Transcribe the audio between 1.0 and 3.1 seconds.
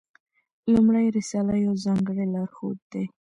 رساله یو ځانګړی لارښود دی.